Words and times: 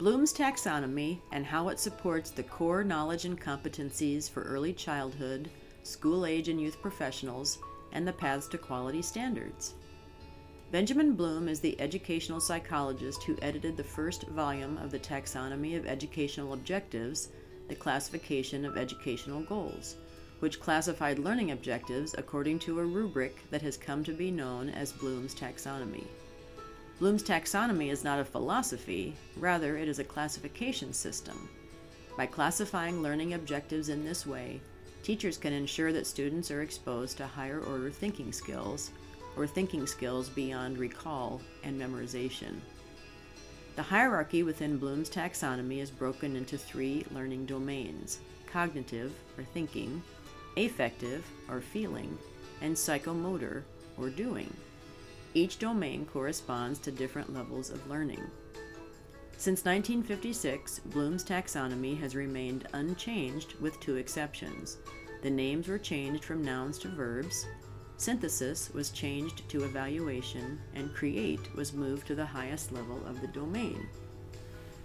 Bloom's 0.00 0.32
taxonomy 0.32 1.18
and 1.30 1.44
how 1.44 1.68
it 1.68 1.78
supports 1.78 2.30
the 2.30 2.42
core 2.42 2.82
knowledge 2.82 3.26
and 3.26 3.38
competencies 3.38 4.30
for 4.30 4.44
early 4.44 4.72
childhood, 4.72 5.50
school 5.82 6.24
age 6.24 6.48
and 6.48 6.58
youth 6.58 6.80
professionals, 6.80 7.58
and 7.92 8.08
the 8.08 8.12
paths 8.14 8.48
to 8.48 8.56
quality 8.56 9.02
standards. 9.02 9.74
Benjamin 10.72 11.12
Bloom 11.12 11.50
is 11.50 11.60
the 11.60 11.78
educational 11.78 12.40
psychologist 12.40 13.24
who 13.24 13.36
edited 13.42 13.76
the 13.76 13.84
first 13.84 14.26
volume 14.28 14.78
of 14.78 14.90
the 14.90 14.98
Taxonomy 14.98 15.76
of 15.76 15.84
Educational 15.84 16.54
Objectives, 16.54 17.28
the 17.68 17.74
Classification 17.74 18.64
of 18.64 18.78
Educational 18.78 19.42
Goals, 19.42 19.96
which 20.38 20.60
classified 20.60 21.18
learning 21.18 21.50
objectives 21.50 22.14
according 22.16 22.58
to 22.60 22.80
a 22.80 22.86
rubric 22.86 23.42
that 23.50 23.60
has 23.60 23.76
come 23.76 24.02
to 24.04 24.14
be 24.14 24.30
known 24.30 24.70
as 24.70 24.92
Bloom's 24.92 25.34
taxonomy. 25.34 26.06
Bloom's 27.00 27.22
taxonomy 27.22 27.90
is 27.90 28.04
not 28.04 28.18
a 28.18 28.24
philosophy, 28.26 29.16
rather, 29.38 29.78
it 29.78 29.88
is 29.88 30.00
a 30.00 30.04
classification 30.04 30.92
system. 30.92 31.48
By 32.14 32.26
classifying 32.26 33.02
learning 33.02 33.32
objectives 33.32 33.88
in 33.88 34.04
this 34.04 34.26
way, 34.26 34.60
teachers 35.02 35.38
can 35.38 35.54
ensure 35.54 35.94
that 35.94 36.06
students 36.06 36.50
are 36.50 36.60
exposed 36.60 37.16
to 37.16 37.26
higher 37.26 37.60
order 37.60 37.90
thinking 37.90 38.32
skills, 38.32 38.90
or 39.34 39.46
thinking 39.46 39.86
skills 39.86 40.28
beyond 40.28 40.76
recall 40.76 41.40
and 41.64 41.80
memorization. 41.80 42.60
The 43.76 43.82
hierarchy 43.82 44.42
within 44.42 44.76
Bloom's 44.76 45.08
taxonomy 45.08 45.78
is 45.78 45.90
broken 45.90 46.36
into 46.36 46.58
three 46.58 47.06
learning 47.12 47.46
domains 47.46 48.20
cognitive, 48.46 49.14
or 49.38 49.44
thinking, 49.54 50.02
affective, 50.58 51.24
or 51.48 51.62
feeling, 51.62 52.18
and 52.60 52.74
psychomotor, 52.74 53.62
or 53.96 54.10
doing. 54.10 54.52
Each 55.32 55.58
domain 55.58 56.06
corresponds 56.06 56.78
to 56.80 56.90
different 56.90 57.32
levels 57.32 57.70
of 57.70 57.88
learning. 57.88 58.22
Since 59.36 59.64
1956, 59.64 60.80
Bloom's 60.86 61.24
taxonomy 61.24 61.98
has 62.00 62.16
remained 62.16 62.66
unchanged 62.72 63.54
with 63.60 63.78
two 63.80 63.96
exceptions. 63.96 64.78
The 65.22 65.30
names 65.30 65.68
were 65.68 65.78
changed 65.78 66.24
from 66.24 66.44
nouns 66.44 66.78
to 66.80 66.88
verbs, 66.88 67.46
synthesis 67.96 68.70
was 68.72 68.90
changed 68.90 69.48
to 69.50 69.64
evaluation, 69.64 70.58
and 70.74 70.94
create 70.94 71.54
was 71.54 71.72
moved 71.72 72.06
to 72.08 72.14
the 72.14 72.26
highest 72.26 72.72
level 72.72 73.00
of 73.06 73.20
the 73.20 73.28
domain. 73.28 73.88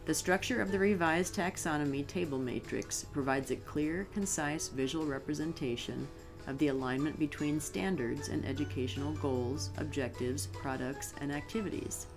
The 0.05 0.13
structure 0.13 0.61
of 0.61 0.71
the 0.71 0.77
revised 0.77 1.35
taxonomy 1.35 2.05
table 2.05 2.37
matrix 2.37 3.05
provides 3.05 3.49
a 3.49 3.55
clear, 3.55 4.07
concise 4.13 4.67
visual 4.67 5.05
representation 5.05 6.07
of 6.47 6.57
the 6.57 6.67
alignment 6.67 7.17
between 7.19 7.59
standards 7.59 8.29
and 8.29 8.45
educational 8.45 9.13
goals, 9.13 9.71
objectives, 9.77 10.47
products, 10.47 11.13
and 11.21 11.31
activities. 11.31 12.07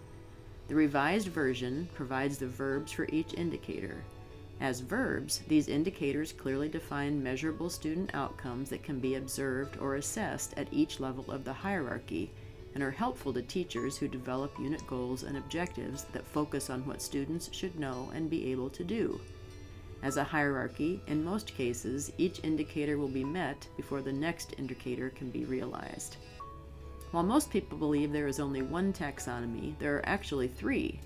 The 0.69 0.75
revised 0.75 1.29
version 1.29 1.89
provides 1.95 2.39
the 2.39 2.47
verbs 2.47 2.93
for 2.93 3.07
each 3.11 3.35
indicator. 3.35 4.05
As 4.61 4.81
verbs, 4.81 5.41
these 5.49 5.69
indicators 5.69 6.33
clearly 6.33 6.69
define 6.69 7.23
measurable 7.23 7.71
student 7.71 8.11
outcomes 8.13 8.71
that 8.71 8.83
can 8.83 8.99
be 8.99 9.15
observed 9.15 9.79
or 9.79 9.95
assessed 9.95 10.53
at 10.57 10.73
each 10.73 10.99
level 10.99 11.31
of 11.31 11.45
the 11.45 11.53
hierarchy 11.53 12.31
and 12.75 12.83
are 12.83 12.91
helpful 12.91 13.33
to 13.33 13.43
teachers 13.43 13.97
who 13.97 14.09
develop 14.09 14.59
unit 14.59 14.87
goals 14.87 15.23
and 15.23 15.37
objectives 15.37 16.05
that 16.13 16.27
focus 16.27 16.71
on 16.71 16.85
what 16.87 17.01
students 17.01 17.49
should 17.53 17.79
know 17.79 18.11
and 18.15 18.29
be 18.29 18.51
able 18.51 18.69
to 18.71 18.85
do. 18.85 19.21
As 20.03 20.17
a 20.17 20.25
hierarchy, 20.25 21.01
in 21.09 21.25
most 21.25 21.55
cases, 21.55 22.13
each 22.19 22.45
indicator 22.45 22.99
will 22.99 23.09
be 23.09 23.25
met 23.25 23.67
before 23.77 24.01
the 24.01 24.13
next 24.13 24.55
indicator 24.57 25.11
can 25.11 25.31
be 25.31 25.45
realized. 25.45 26.17
While 27.11 27.25
most 27.25 27.51
people 27.51 27.79
believe 27.79 28.13
there 28.13 28.29
is 28.29 28.39
only 28.39 28.63
one 28.63 28.93
taxonomy, 28.93 29.77
there 29.79 29.97
are 29.97 30.07
actually 30.07 30.49
three. 30.49 31.01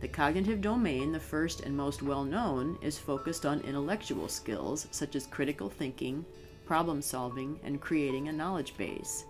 The 0.00 0.08
cognitive 0.08 0.60
domain, 0.60 1.12
the 1.12 1.20
first 1.20 1.60
and 1.60 1.76
most 1.76 2.02
well 2.02 2.24
known, 2.24 2.78
is 2.82 2.98
focused 2.98 3.46
on 3.46 3.60
intellectual 3.60 4.28
skills 4.28 4.88
such 4.90 5.14
as 5.14 5.26
critical 5.26 5.70
thinking, 5.70 6.24
problem 6.66 7.00
solving, 7.00 7.60
and 7.62 7.80
creating 7.80 8.28
a 8.28 8.32
knowledge 8.32 8.76
base. 8.76 9.24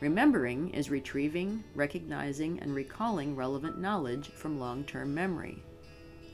Remembering 0.00 0.70
is 0.70 0.90
retrieving, 0.90 1.64
recognizing, 1.74 2.60
and 2.60 2.74
recalling 2.74 3.34
relevant 3.34 3.80
knowledge 3.80 4.28
from 4.28 4.60
long 4.60 4.84
term 4.84 5.14
memory. 5.14 5.62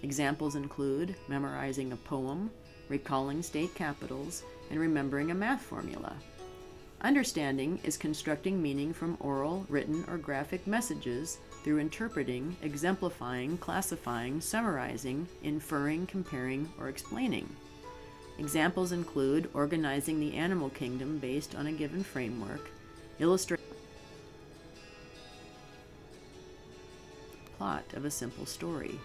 Examples 0.04 0.54
include 0.54 1.16
memorizing 1.28 1.90
a 1.90 1.96
poem, 1.96 2.50
recalling 2.90 3.42
state 3.42 3.74
capitals, 3.74 4.42
and 4.70 4.78
remembering 4.78 5.30
a 5.30 5.34
math 5.34 5.62
formula. 5.62 6.12
Understanding 7.00 7.80
is 7.84 7.96
constructing 7.96 8.60
meaning 8.60 8.92
from 8.92 9.16
oral, 9.18 9.64
written, 9.70 10.04
or 10.06 10.18
graphic 10.18 10.66
messages 10.66 11.38
through 11.62 11.78
interpreting, 11.78 12.54
exemplifying, 12.60 13.56
classifying, 13.56 14.42
summarizing, 14.42 15.26
inferring, 15.42 16.06
comparing, 16.06 16.70
or 16.78 16.90
explaining. 16.90 17.48
Examples 18.38 18.92
include 18.92 19.48
organizing 19.54 20.20
the 20.20 20.34
animal 20.34 20.68
kingdom 20.68 21.16
based 21.16 21.54
on 21.54 21.68
a 21.68 21.72
given 21.72 22.04
framework, 22.04 22.68
illustrating 23.20 23.64
plot 27.56 27.84
of 27.94 28.04
a 28.04 28.10
simple 28.10 28.44
story. 28.44 29.00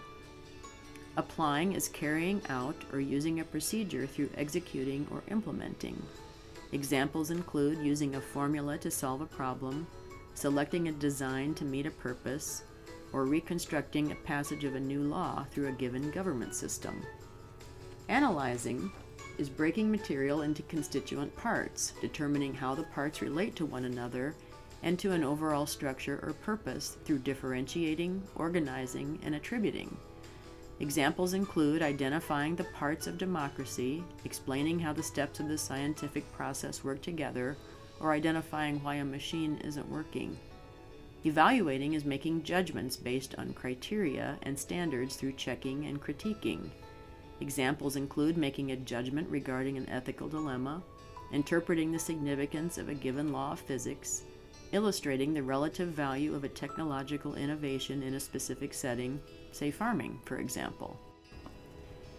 Applying 1.16 1.72
is 1.72 1.88
carrying 1.88 2.40
out 2.48 2.76
or 2.92 3.00
using 3.00 3.40
a 3.40 3.44
procedure 3.44 4.06
through 4.06 4.30
executing 4.36 5.06
or 5.10 5.22
implementing. 5.28 6.00
Examples 6.72 7.30
include 7.30 7.84
using 7.84 8.14
a 8.14 8.20
formula 8.20 8.78
to 8.78 8.90
solve 8.90 9.20
a 9.20 9.26
problem, 9.26 9.86
selecting 10.34 10.86
a 10.86 10.92
design 10.92 11.52
to 11.54 11.64
meet 11.64 11.86
a 11.86 11.90
purpose, 11.90 12.62
or 13.12 13.24
reconstructing 13.24 14.12
a 14.12 14.14
passage 14.14 14.62
of 14.62 14.76
a 14.76 14.80
new 14.80 15.02
law 15.02 15.44
through 15.50 15.68
a 15.68 15.72
given 15.72 16.12
government 16.12 16.54
system. 16.54 17.02
Analyzing 18.08 18.90
is 19.36 19.48
breaking 19.48 19.90
material 19.90 20.42
into 20.42 20.62
constituent 20.62 21.34
parts, 21.36 21.92
determining 22.00 22.54
how 22.54 22.74
the 22.74 22.84
parts 22.84 23.20
relate 23.20 23.56
to 23.56 23.66
one 23.66 23.86
another 23.86 24.36
and 24.84 24.98
to 24.98 25.10
an 25.10 25.24
overall 25.24 25.66
structure 25.66 26.20
or 26.22 26.32
purpose 26.34 26.98
through 27.04 27.18
differentiating, 27.18 28.22
organizing, 28.36 29.18
and 29.24 29.34
attributing. 29.34 29.96
Examples 30.80 31.34
include 31.34 31.82
identifying 31.82 32.56
the 32.56 32.64
parts 32.64 33.06
of 33.06 33.18
democracy, 33.18 34.02
explaining 34.24 34.78
how 34.78 34.94
the 34.94 35.02
steps 35.02 35.38
of 35.38 35.48
the 35.48 35.58
scientific 35.58 36.30
process 36.32 36.82
work 36.82 37.02
together, 37.02 37.56
or 38.00 38.12
identifying 38.12 38.82
why 38.82 38.94
a 38.94 39.04
machine 39.04 39.60
isn't 39.62 39.90
working. 39.90 40.38
Evaluating 41.26 41.92
is 41.92 42.06
making 42.06 42.42
judgments 42.42 42.96
based 42.96 43.34
on 43.36 43.52
criteria 43.52 44.38
and 44.42 44.58
standards 44.58 45.16
through 45.16 45.32
checking 45.32 45.84
and 45.84 46.00
critiquing. 46.00 46.70
Examples 47.40 47.96
include 47.96 48.38
making 48.38 48.72
a 48.72 48.76
judgment 48.76 49.28
regarding 49.28 49.76
an 49.76 49.88
ethical 49.90 50.28
dilemma, 50.28 50.82
interpreting 51.30 51.92
the 51.92 51.98
significance 51.98 52.78
of 52.78 52.88
a 52.88 52.94
given 52.94 53.32
law 53.32 53.52
of 53.52 53.60
physics, 53.60 54.22
illustrating 54.72 55.34
the 55.34 55.42
relative 55.42 55.88
value 55.88 56.34
of 56.34 56.44
a 56.44 56.48
technological 56.48 57.34
innovation 57.34 58.02
in 58.02 58.14
a 58.14 58.20
specific 58.20 58.72
setting, 58.72 59.20
say 59.52 59.70
farming, 59.70 60.20
for 60.24 60.38
example. 60.38 60.98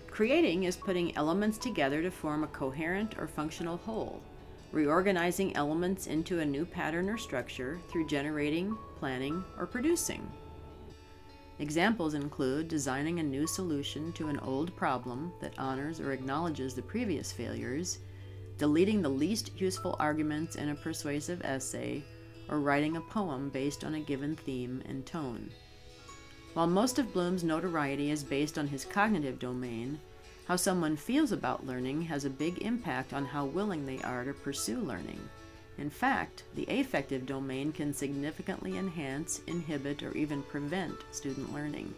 Creating 0.09 0.63
is 0.63 0.75
putting 0.75 1.15
elements 1.15 1.57
together 1.57 2.01
to 2.01 2.11
form 2.11 2.43
a 2.43 2.47
coherent 2.47 3.17
or 3.17 3.27
functional 3.27 3.77
whole, 3.77 4.21
reorganizing 4.71 5.55
elements 5.55 6.07
into 6.07 6.39
a 6.39 6.45
new 6.45 6.65
pattern 6.65 7.09
or 7.09 7.17
structure 7.17 7.79
through 7.89 8.07
generating, 8.07 8.77
planning, 8.97 9.43
or 9.57 9.65
producing. 9.65 10.29
Examples 11.59 12.13
include 12.13 12.67
designing 12.67 13.19
a 13.19 13.23
new 13.23 13.45
solution 13.45 14.11
to 14.13 14.29
an 14.29 14.39
old 14.39 14.75
problem 14.75 15.31
that 15.39 15.57
honors 15.59 15.99
or 15.99 16.11
acknowledges 16.11 16.73
the 16.73 16.81
previous 16.81 17.31
failures, 17.31 17.99
deleting 18.57 19.01
the 19.01 19.09
least 19.09 19.51
useful 19.59 19.95
arguments 19.99 20.55
in 20.55 20.69
a 20.69 20.75
persuasive 20.75 21.41
essay, 21.43 22.03
or 22.49 22.59
writing 22.59 22.97
a 22.97 23.01
poem 23.01 23.49
based 23.49 23.83
on 23.83 23.95
a 23.95 23.99
given 23.99 24.35
theme 24.35 24.81
and 24.89 25.05
tone. 25.05 25.49
While 26.53 26.67
most 26.67 26.99
of 26.99 27.13
Bloom's 27.13 27.45
notoriety 27.45 28.11
is 28.11 28.25
based 28.25 28.57
on 28.57 28.67
his 28.67 28.83
cognitive 28.83 29.39
domain, 29.39 29.99
how 30.45 30.57
someone 30.57 30.97
feels 30.97 31.31
about 31.31 31.65
learning 31.65 32.01
has 32.03 32.25
a 32.25 32.29
big 32.29 32.61
impact 32.61 33.13
on 33.13 33.23
how 33.23 33.45
willing 33.45 33.85
they 33.85 33.99
are 33.99 34.25
to 34.25 34.33
pursue 34.33 34.79
learning. 34.79 35.21
In 35.77 35.89
fact, 35.89 36.43
the 36.55 36.65
affective 36.67 37.25
domain 37.25 37.71
can 37.71 37.93
significantly 37.93 38.77
enhance, 38.77 39.39
inhibit, 39.47 40.03
or 40.03 40.11
even 40.17 40.43
prevent 40.43 40.97
student 41.11 41.53
learning. 41.53 41.95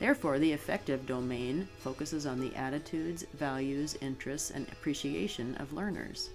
Therefore, 0.00 0.40
the 0.40 0.52
affective 0.52 1.06
domain 1.06 1.68
focuses 1.78 2.26
on 2.26 2.40
the 2.40 2.54
attitudes, 2.56 3.24
values, 3.34 3.96
interests, 4.00 4.50
and 4.50 4.66
appreciation 4.72 5.54
of 5.54 5.72
learners. 5.72 6.30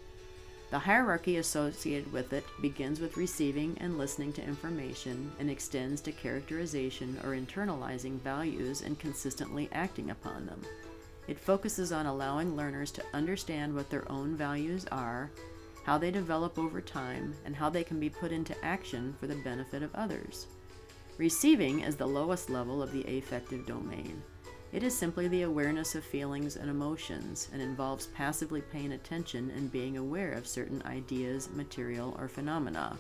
The 0.72 0.80
hierarchy 0.80 1.36
associated 1.36 2.14
with 2.14 2.32
it 2.32 2.46
begins 2.62 3.02
with 3.02 3.18
receiving 3.18 3.78
and 3.82 3.98
listening 3.98 4.32
to 4.34 4.44
information 4.44 5.30
and 5.38 5.50
extends 5.50 6.00
to 6.02 6.14
characterization 6.14 7.20
or 7.26 7.36
internalizing 7.36 8.22
values 8.22 8.82
and 8.82 8.98
consistently 8.98 9.68
acting 9.74 10.12
upon 10.12 10.46
them. 10.46 10.62
It 11.28 11.38
focuses 11.38 11.92
on 11.92 12.06
allowing 12.06 12.56
learners 12.56 12.90
to 12.92 13.04
understand 13.14 13.76
what 13.76 13.90
their 13.90 14.10
own 14.10 14.38
values 14.38 14.86
are, 14.94 15.30
how 15.84 15.98
they 15.98 16.10
develop 16.10 16.58
over 16.58 16.80
time, 16.80 17.36
and 17.44 17.54
how 17.54 17.70
they 17.70 17.84
can 17.84 18.00
be 18.00 18.10
put 18.10 18.32
into 18.32 18.56
action 18.64 19.14
for 19.20 19.28
the 19.28 19.36
benefit 19.36 19.84
of 19.84 19.94
others. 19.94 20.48
Receiving 21.18 21.82
is 21.82 21.98
the 21.98 22.08
lowest 22.08 22.50
level 22.50 22.82
of 22.82 22.94
the 22.94 23.04
affective 23.18 23.68
domain. 23.68 24.24
It 24.74 24.84
is 24.84 24.98
simply 24.98 25.28
the 25.28 25.42
awareness 25.42 25.96
of 25.96 26.04
feelings 26.04 26.56
and 26.56 26.70
emotions 26.70 27.50
and 27.52 27.62
involves 27.62 28.08
passively 28.08 28.62
paying 28.62 28.94
attention 28.94 29.52
and 29.52 29.72
being 29.72 29.98
aware 29.98 30.32
of 30.32 30.48
certain 30.48 30.82
ideas, 30.86 31.50
material, 31.54 32.16
or 32.18 32.30
phenomena. 32.30 32.98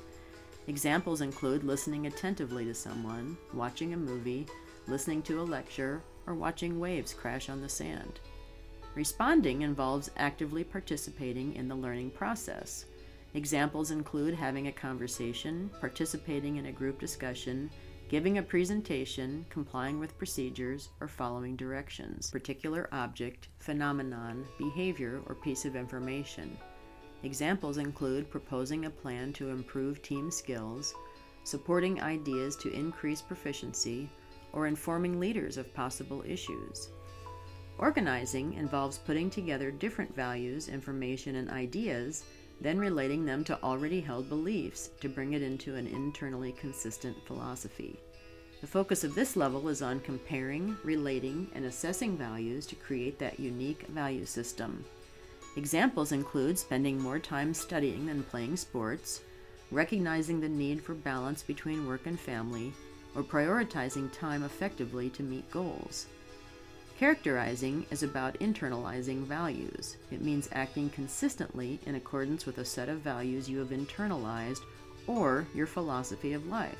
Examples 0.68 1.21
include 1.21 1.63
listening 1.63 2.07
attentively 2.07 2.65
to 2.65 2.73
someone, 2.73 3.38
watching 3.53 3.94
a 3.94 3.97
movie, 3.97 4.47
listening 4.88 5.21
to 5.23 5.39
a 5.39 5.44
lecture, 5.44 6.01
or 6.27 6.35
watching 6.35 6.77
waves 6.77 7.13
crash 7.13 7.50
on 7.50 7.62
the 7.62 7.69
sand. 7.69 8.19
Responding 8.94 9.62
involves 9.62 10.12
actively 10.17 10.65
participating 10.65 11.56
in 11.56 11.69
the 11.69 11.75
learning 11.75 12.12
process. 12.12 12.85
Examples 13.33 13.91
include 13.91 14.33
having 14.33 14.67
a 14.67 14.71
conversation, 14.74 15.71
participating 15.79 16.57
in 16.57 16.65
a 16.65 16.71
group 16.71 17.00
discussion, 17.00 17.69
giving 18.11 18.39
a 18.39 18.43
presentation, 18.43 19.45
complying 19.49 19.97
with 19.97 20.17
procedures, 20.17 20.89
or 20.99 21.07
following 21.07 21.55
directions, 21.55 22.29
particular 22.29 22.89
object, 22.91 23.47
phenomenon, 23.59 24.45
behavior, 24.57 25.21
or 25.27 25.35
piece 25.35 25.63
of 25.63 25.77
information. 25.77 26.57
Examples 27.23 27.77
include 27.77 28.29
proposing 28.29 28.83
a 28.83 28.89
plan 28.89 29.31
to 29.31 29.49
improve 29.49 30.01
team 30.01 30.29
skills, 30.29 30.93
supporting 31.45 32.01
ideas 32.01 32.57
to 32.57 32.73
increase 32.73 33.21
proficiency, 33.21 34.09
or 34.51 34.67
informing 34.67 35.17
leaders 35.17 35.55
of 35.55 35.73
possible 35.73 36.21
issues. 36.27 36.89
Organizing 37.77 38.55
involves 38.55 38.97
putting 38.97 39.29
together 39.29 39.71
different 39.71 40.13
values, 40.13 40.67
information, 40.67 41.37
and 41.37 41.49
ideas, 41.49 42.25
then 42.61 42.77
relating 42.77 43.25
them 43.25 43.43
to 43.43 43.61
already 43.63 43.99
held 43.99 44.29
beliefs 44.29 44.91
to 45.01 45.09
bring 45.09 45.33
it 45.33 45.41
into 45.41 45.75
an 45.75 45.87
internally 45.87 46.51
consistent 46.53 47.17
philosophy. 47.25 47.99
The 48.61 48.67
focus 48.67 49.03
of 49.03 49.15
this 49.15 49.35
level 49.35 49.67
is 49.69 49.81
on 49.81 49.99
comparing, 50.01 50.77
relating, 50.83 51.49
and 51.55 51.65
assessing 51.65 52.15
values 52.15 52.67
to 52.67 52.75
create 52.75 53.17
that 53.17 53.39
unique 53.39 53.87
value 53.87 54.25
system. 54.25 54.85
Examples 55.57 56.11
include 56.11 56.59
spending 56.59 57.01
more 57.01 57.17
time 57.17 57.55
studying 57.55 58.05
than 58.05 58.23
playing 58.23 58.55
sports, 58.55 59.21
recognizing 59.71 60.39
the 60.39 60.47
need 60.47 60.83
for 60.83 60.93
balance 60.93 61.41
between 61.41 61.87
work 61.87 62.05
and 62.05 62.19
family, 62.19 62.71
or 63.15 63.23
prioritizing 63.23 64.11
time 64.13 64.43
effectively 64.43 65.09
to 65.09 65.23
meet 65.23 65.49
goals. 65.49 66.05
Characterizing 67.01 67.88
is 67.89 68.03
about 68.03 68.39
internalizing 68.42 69.24
values. 69.24 69.98
It 70.12 70.21
means 70.21 70.48
acting 70.51 70.92
consistently 70.92 71.80
in 71.88 71.95
accordance 71.95 72.45
with 72.45 72.59
a 72.59 72.63
set 72.63 72.89
of 72.89 73.00
values 73.00 73.50
you 73.50 73.57
have 73.57 73.69
internalized 73.69 74.62
or 75.07 75.48
your 75.56 75.65
philosophy 75.65 76.33
of 76.33 76.45
life. 76.45 76.77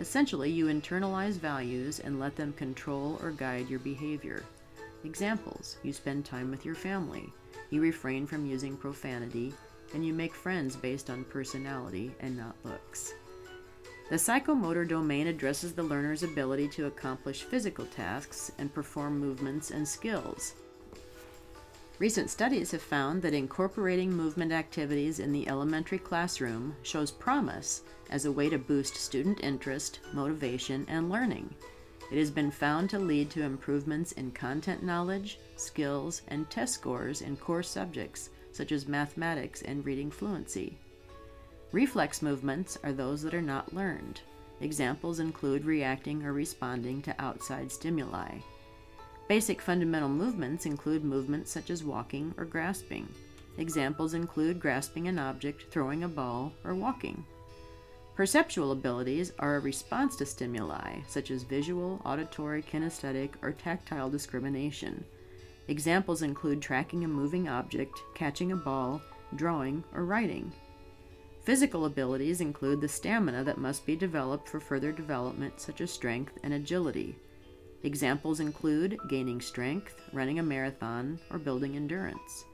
Essentially, 0.00 0.50
you 0.50 0.68
internalize 0.68 1.34
values 1.34 2.00
and 2.00 2.18
let 2.18 2.34
them 2.34 2.54
control 2.54 3.20
or 3.22 3.30
guide 3.30 3.68
your 3.68 3.80
behavior. 3.80 4.42
Examples 5.04 5.76
you 5.82 5.92
spend 5.92 6.24
time 6.24 6.50
with 6.50 6.64
your 6.64 6.74
family, 6.74 7.30
you 7.68 7.82
refrain 7.82 8.26
from 8.26 8.46
using 8.46 8.74
profanity, 8.74 9.52
and 9.92 10.02
you 10.02 10.14
make 10.14 10.32
friends 10.32 10.76
based 10.76 11.10
on 11.10 11.24
personality 11.24 12.10
and 12.20 12.38
not 12.38 12.56
looks. 12.64 13.12
The 14.12 14.18
psychomotor 14.18 14.86
domain 14.86 15.26
addresses 15.26 15.72
the 15.72 15.82
learner's 15.82 16.22
ability 16.22 16.68
to 16.68 16.84
accomplish 16.84 17.44
physical 17.44 17.86
tasks 17.86 18.52
and 18.58 18.70
perform 18.70 19.18
movements 19.18 19.70
and 19.70 19.88
skills. 19.88 20.52
Recent 21.98 22.28
studies 22.28 22.72
have 22.72 22.82
found 22.82 23.22
that 23.22 23.32
incorporating 23.32 24.12
movement 24.12 24.52
activities 24.52 25.18
in 25.18 25.32
the 25.32 25.48
elementary 25.48 25.96
classroom 25.96 26.76
shows 26.82 27.10
promise 27.10 27.84
as 28.10 28.26
a 28.26 28.32
way 28.32 28.50
to 28.50 28.58
boost 28.58 28.96
student 28.96 29.40
interest, 29.42 30.00
motivation, 30.12 30.84
and 30.90 31.08
learning. 31.08 31.48
It 32.10 32.18
has 32.18 32.30
been 32.30 32.50
found 32.50 32.90
to 32.90 32.98
lead 32.98 33.30
to 33.30 33.42
improvements 33.42 34.12
in 34.12 34.32
content 34.32 34.82
knowledge, 34.82 35.38
skills, 35.56 36.20
and 36.28 36.50
test 36.50 36.74
scores 36.74 37.22
in 37.22 37.38
core 37.38 37.62
subjects 37.62 38.28
such 38.52 38.72
as 38.72 38.86
mathematics 38.86 39.62
and 39.62 39.86
reading 39.86 40.10
fluency. 40.10 40.78
Reflex 41.72 42.20
movements 42.20 42.78
are 42.84 42.92
those 42.92 43.22
that 43.22 43.32
are 43.32 43.40
not 43.40 43.74
learned. 43.74 44.20
Examples 44.60 45.20
include 45.20 45.64
reacting 45.64 46.22
or 46.22 46.34
responding 46.34 47.00
to 47.02 47.14
outside 47.18 47.72
stimuli. 47.72 48.38
Basic 49.26 49.62
fundamental 49.62 50.10
movements 50.10 50.66
include 50.66 51.02
movements 51.02 51.50
such 51.50 51.70
as 51.70 51.82
walking 51.82 52.34
or 52.36 52.44
grasping. 52.44 53.08
Examples 53.56 54.12
include 54.12 54.60
grasping 54.60 55.08
an 55.08 55.18
object, 55.18 55.64
throwing 55.70 56.04
a 56.04 56.08
ball, 56.08 56.52
or 56.62 56.74
walking. 56.74 57.24
Perceptual 58.14 58.72
abilities 58.72 59.32
are 59.38 59.56
a 59.56 59.60
response 59.60 60.16
to 60.16 60.26
stimuli, 60.26 60.98
such 61.08 61.30
as 61.30 61.42
visual, 61.42 62.02
auditory, 62.04 62.62
kinesthetic, 62.62 63.30
or 63.40 63.52
tactile 63.52 64.10
discrimination. 64.10 65.02
Examples 65.68 66.20
include 66.20 66.60
tracking 66.60 67.04
a 67.04 67.08
moving 67.08 67.48
object, 67.48 68.02
catching 68.14 68.52
a 68.52 68.56
ball, 68.56 69.00
drawing, 69.36 69.82
or 69.94 70.04
writing. 70.04 70.52
Physical 71.44 71.86
abilities 71.86 72.40
include 72.40 72.80
the 72.80 72.88
stamina 72.88 73.42
that 73.42 73.58
must 73.58 73.84
be 73.84 73.96
developed 73.96 74.48
for 74.48 74.60
further 74.60 74.92
development, 74.92 75.60
such 75.60 75.80
as 75.80 75.90
strength 75.90 76.38
and 76.44 76.54
agility. 76.54 77.16
Examples 77.82 78.38
include 78.38 78.98
gaining 79.08 79.40
strength, 79.40 80.00
running 80.12 80.38
a 80.38 80.42
marathon, 80.42 81.18
or 81.30 81.38
building 81.38 81.74
endurance. 81.74 82.44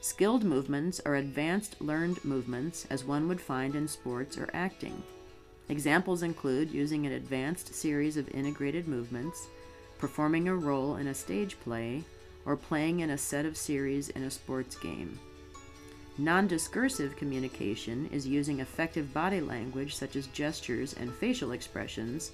Skilled 0.00 0.42
movements 0.42 1.00
are 1.04 1.16
advanced 1.16 1.80
learned 1.82 2.24
movements, 2.24 2.86
as 2.88 3.04
one 3.04 3.28
would 3.28 3.40
find 3.40 3.74
in 3.74 3.86
sports 3.86 4.38
or 4.38 4.48
acting. 4.54 5.02
Examples 5.68 6.22
include 6.22 6.70
using 6.70 7.06
an 7.06 7.12
advanced 7.12 7.74
series 7.74 8.16
of 8.16 8.28
integrated 8.30 8.88
movements, 8.88 9.48
performing 9.98 10.48
a 10.48 10.56
role 10.56 10.96
in 10.96 11.08
a 11.08 11.14
stage 11.14 11.58
play, 11.60 12.02
or 12.46 12.56
playing 12.56 13.00
in 13.00 13.10
a 13.10 13.18
set 13.18 13.44
of 13.44 13.56
series 13.56 14.08
in 14.10 14.24
a 14.24 14.30
sports 14.30 14.76
game. 14.76 15.18
Non 16.16 16.46
discursive 16.46 17.16
communication 17.16 18.08
is 18.12 18.24
using 18.24 18.60
effective 18.60 19.12
body 19.12 19.40
language 19.40 19.96
such 19.96 20.14
as 20.14 20.28
gestures 20.28 20.92
and 20.92 21.12
facial 21.12 21.50
expressions. 21.50 22.30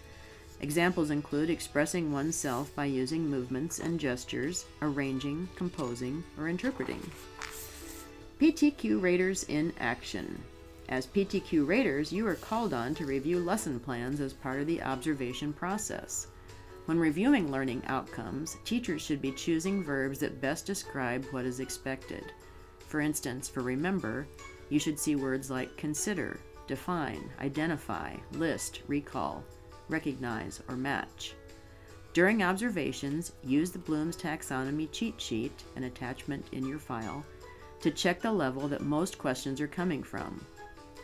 Examples 0.60 1.10
include 1.10 1.48
expressing 1.48 2.12
oneself 2.12 2.74
by 2.76 2.84
using 2.84 3.30
movements 3.30 3.78
and 3.78 3.98
gestures, 3.98 4.66
arranging, 4.82 5.48
composing, 5.56 6.22
or 6.38 6.48
interpreting. 6.48 7.00
PTQ 8.38 9.00
Raters 9.00 9.44
in 9.44 9.72
Action. 9.80 10.42
As 10.90 11.06
PTQ 11.06 11.66
Raters, 11.66 12.12
you 12.12 12.26
are 12.26 12.34
called 12.34 12.74
on 12.74 12.94
to 12.96 13.06
review 13.06 13.38
lesson 13.38 13.80
plans 13.80 14.20
as 14.20 14.34
part 14.34 14.60
of 14.60 14.66
the 14.66 14.82
observation 14.82 15.54
process. 15.54 16.26
When 16.84 16.98
reviewing 16.98 17.50
learning 17.50 17.82
outcomes, 17.86 18.58
teachers 18.66 19.00
should 19.00 19.22
be 19.22 19.32
choosing 19.32 19.82
verbs 19.82 20.18
that 20.18 20.40
best 20.42 20.66
describe 20.66 21.25
what 21.30 21.46
is 21.46 21.60
expected. 21.60 22.32
For 22.90 23.00
instance, 23.00 23.49
for 23.49 23.62
remember, 23.62 24.26
you 24.68 24.80
should 24.80 24.99
see 24.99 25.14
words 25.14 25.49
like 25.49 25.76
consider, 25.76 26.40
define, 26.66 27.30
identify, 27.38 28.16
list, 28.32 28.80
recall, 28.88 29.44
recognize, 29.88 30.61
or 30.68 30.75
match. 30.76 31.35
During 32.14 32.42
observations, 32.42 33.30
use 33.44 33.70
the 33.70 33.78
Bloom's 33.78 34.16
Taxonomy 34.16 34.90
cheat 34.90 35.20
sheet, 35.20 35.52
an 35.76 35.85
attachment 35.85 36.44
in 36.50 36.66
your 36.66 36.80
file, 36.80 37.25
to 37.78 37.92
check 37.92 38.20
the 38.20 38.32
level 38.32 38.66
that 38.66 38.80
most 38.80 39.18
questions 39.18 39.61
are 39.61 39.68
coming 39.68 40.02
from. 40.02 40.44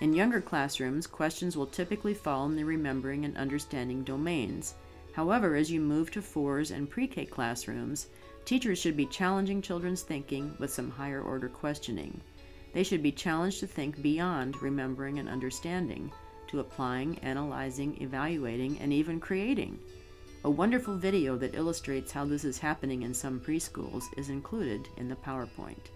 In 0.01 0.13
younger 0.13 0.41
classrooms, 0.41 1.07
questions 1.07 1.57
will 1.57 1.69
typically 1.69 2.15
fall 2.15 2.47
in 2.47 2.57
the 2.57 2.65
remembering 2.65 3.25
and 3.25 3.37
understanding 3.37 4.03
domains. 4.03 4.75
However, 5.13 5.55
as 5.55 5.71
you 5.71 5.81
move 5.81 6.11
to 6.11 6.21
fours 6.21 6.73
and 6.73 6.91
pre 6.91 7.07
K 7.07 7.27
classrooms, 7.27 8.09
Teachers 8.47 8.79
should 8.79 8.97
be 8.97 9.07
challenging 9.07 9.61
children's 9.61 10.03
thinking 10.03 10.55
with 10.61 10.73
some 10.73 10.89
higher 10.89 11.21
order 11.21 11.49
questioning. 11.49 12.21
They 12.73 12.85
should 12.85 13.03
be 13.03 13.11
challenged 13.11 13.59
to 13.59 13.67
think 13.67 14.01
beyond 14.01 14.63
remembering 14.63 15.19
and 15.19 15.29
understanding, 15.29 16.13
to 16.47 16.61
applying, 16.61 17.19
analyzing, 17.19 18.01
evaluating, 18.01 18.79
and 18.79 18.93
even 18.93 19.19
creating. 19.19 19.81
A 20.45 20.51
wonderful 20.51 20.97
video 20.97 21.37
that 21.39 21.57
illustrates 21.57 22.13
how 22.13 22.25
this 22.25 22.45
is 22.45 22.57
happening 22.57 23.03
in 23.03 23.13
some 23.13 23.41
preschools 23.41 24.05
is 24.17 24.29
included 24.29 24.89
in 24.97 25.09
the 25.09 25.17
PowerPoint. 25.17 25.91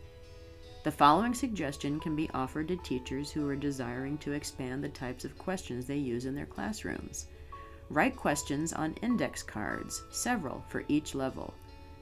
The 0.82 0.90
following 0.90 1.34
suggestion 1.34 2.00
can 2.00 2.16
be 2.16 2.30
offered 2.34 2.66
to 2.66 2.76
teachers 2.78 3.30
who 3.30 3.48
are 3.48 3.54
desiring 3.54 4.18
to 4.18 4.32
expand 4.32 4.82
the 4.82 4.88
types 4.88 5.24
of 5.24 5.38
questions 5.38 5.86
they 5.86 5.98
use 5.98 6.24
in 6.24 6.34
their 6.34 6.46
classrooms. 6.46 7.26
Write 7.90 8.16
questions 8.16 8.72
on 8.72 8.94
index 9.02 9.40
cards, 9.40 10.02
several 10.10 10.64
for 10.68 10.82
each 10.88 11.14
level. 11.14 11.54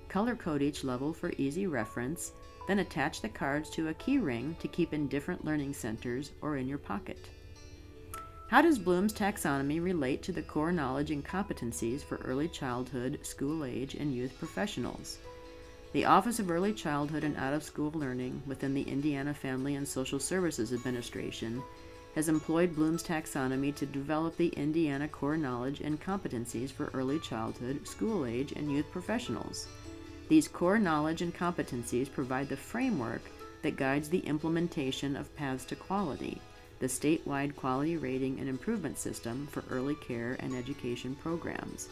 Color 0.09 0.37
code 0.37 0.63
each 0.63 0.85
level 0.85 1.13
for 1.13 1.33
easy 1.37 1.67
reference, 1.67 2.33
then 2.67 2.79
attach 2.79 3.21
the 3.21 3.29
cards 3.29 3.69
to 3.71 3.89
a 3.89 3.95
key 3.95 4.19
ring 4.19 4.57
to 4.61 4.69
keep 4.69 4.95
in 4.95 5.09
different 5.09 5.45
learning 5.45 5.75
centers 5.75 6.33
or 6.41 6.57
in 6.57 6.67
your 6.67 6.79
pocket. 6.79 7.29
How 8.49 8.63
does 8.63 8.79
Bloom's 8.79 9.13
taxonomy 9.13 9.83
relate 9.83 10.23
to 10.23 10.33
the 10.33 10.43
core 10.43 10.73
knowledge 10.73 11.11
and 11.11 11.23
competencies 11.23 12.03
for 12.03 12.17
early 12.25 12.49
childhood, 12.49 13.19
school 13.23 13.65
age, 13.65 13.95
and 13.95 14.15
youth 14.15 14.39
professionals? 14.39 15.19
The 15.93 16.07
Office 16.07 16.39
of 16.39 16.51
Early 16.51 16.73
Childhood 16.73 17.25
and 17.25 17.37
Out 17.37 17.53
of 17.53 17.63
School 17.63 17.91
Learning 17.95 18.43
within 18.47 18.73
the 18.73 18.83
Indiana 18.83 19.35
Family 19.35 19.75
and 19.75 19.87
Social 19.87 20.19
Services 20.19 20.73
Administration 20.73 21.63
has 22.15 22.29
employed 22.29 22.75
Bloom's 22.75 23.03
taxonomy 23.03 23.75
to 23.75 23.87
develop 23.87 24.37
the 24.37 24.49
Indiana 24.49 25.09
core 25.09 25.37
knowledge 25.37 25.81
and 25.81 26.01
competencies 26.01 26.71
for 26.71 26.91
early 26.95 27.19
childhood, 27.19 27.87
school 27.87 28.27
age, 28.27 28.53
and 28.53 28.73
youth 28.73 28.91
professionals. 28.91 29.67
These 30.29 30.49
core 30.49 30.79
knowledge 30.79 31.23
and 31.23 31.35
competencies 31.35 32.13
provide 32.13 32.49
the 32.49 32.57
framework 32.57 33.23
that 33.63 33.77
guides 33.77 34.09
the 34.11 34.21
implementation 34.21 35.17
of 35.17 35.35
Paths 35.35 35.65
to 35.67 35.77
Quality, 35.77 36.41
the 36.81 36.87
statewide 36.87 37.57
quality 37.57 37.97
rating 37.97 38.39
and 38.39 38.49
improvement 38.49 38.99
system 38.99 39.47
for 39.51 39.65
early 39.71 39.95
care 39.95 40.37
and 40.41 40.55
education 40.55 41.15
programs. 41.15 41.89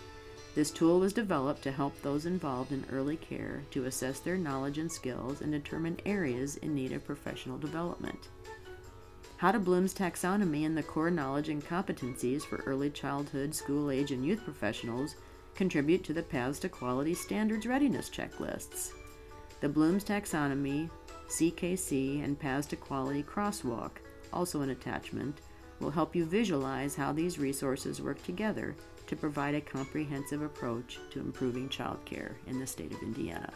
This 0.54 0.70
tool 0.70 1.00
was 1.00 1.12
developed 1.12 1.62
to 1.62 1.72
help 1.72 2.00
those 2.00 2.24
involved 2.24 2.72
in 2.72 2.84
early 2.92 3.16
care 3.16 3.62
to 3.72 3.84
assess 3.86 4.20
their 4.20 4.38
knowledge 4.38 4.78
and 4.78 4.90
skills 4.90 5.40
and 5.40 5.52
determine 5.52 5.98
areas 6.06 6.56
in 6.56 6.74
need 6.74 6.92
of 6.92 7.04
professional 7.04 7.58
development. 7.58 8.28
How 9.38 9.52
do 9.52 9.58
Bloom's 9.58 9.92
taxonomy 9.92 10.64
and 10.64 10.76
the 10.76 10.82
core 10.82 11.10
knowledge 11.10 11.50
and 11.50 11.62
competencies 11.62 12.42
for 12.42 12.62
early 12.64 12.88
childhood, 12.88 13.54
school 13.54 13.90
age, 13.90 14.12
and 14.12 14.24
youth 14.24 14.44
professionals 14.44 15.16
contribute 15.56 16.04
to 16.04 16.12
the 16.12 16.22
Paths 16.22 16.58
to 16.60 16.68
Quality 16.68 17.14
Standards 17.14 17.66
readiness 17.66 18.10
checklists? 18.10 18.90
The 19.60 19.68
Bloom's 19.68 20.04
taxonomy, 20.04 20.90
CKC, 21.28 22.22
and 22.22 22.38
Paths 22.38 22.66
to 22.68 22.76
Quality 22.76 23.22
crosswalk, 23.22 23.92
also 24.32 24.60
an 24.60 24.70
attachment, 24.70 25.40
will 25.80 25.90
help 25.90 26.14
you 26.14 26.24
visualize 26.24 26.94
how 26.94 27.12
these 27.12 27.38
resources 27.38 28.02
work 28.02 28.22
together 28.22 28.76
to 29.06 29.16
provide 29.16 29.54
a 29.54 29.60
comprehensive 29.60 30.42
approach 30.42 30.98
to 31.10 31.20
improving 31.20 31.68
childcare 31.68 32.34
in 32.46 32.58
the 32.58 32.66
state 32.66 32.92
of 32.92 33.02
Indiana. 33.02 33.50